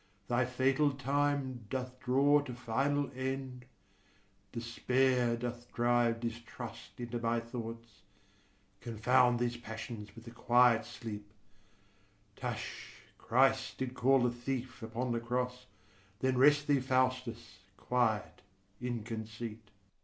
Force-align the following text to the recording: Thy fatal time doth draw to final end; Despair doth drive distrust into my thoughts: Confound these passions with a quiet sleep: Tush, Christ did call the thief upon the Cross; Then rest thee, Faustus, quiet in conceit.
Thy 0.27 0.45
fatal 0.47 0.89
time 0.89 1.67
doth 1.69 1.99
draw 1.99 2.39
to 2.41 2.55
final 2.55 3.11
end; 3.15 3.65
Despair 4.51 5.35
doth 5.37 5.71
drive 5.71 6.19
distrust 6.21 6.99
into 6.99 7.19
my 7.19 7.39
thoughts: 7.39 8.01
Confound 8.79 9.37
these 9.39 9.57
passions 9.57 10.15
with 10.15 10.25
a 10.25 10.31
quiet 10.31 10.85
sleep: 10.85 11.31
Tush, 12.35 12.95
Christ 13.19 13.77
did 13.77 13.93
call 13.93 14.23
the 14.23 14.31
thief 14.31 14.81
upon 14.81 15.11
the 15.11 15.19
Cross; 15.19 15.67
Then 16.19 16.35
rest 16.35 16.65
thee, 16.65 16.79
Faustus, 16.79 17.59
quiet 17.77 18.41
in 18.79 19.03
conceit. 19.03 19.69